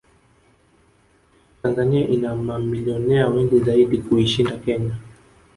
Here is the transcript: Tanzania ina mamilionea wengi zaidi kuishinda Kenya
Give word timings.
Tanzania 1.63 2.07
ina 2.07 2.35
mamilionea 2.35 3.27
wengi 3.27 3.59
zaidi 3.59 3.97
kuishinda 3.97 4.57
Kenya 4.57 4.97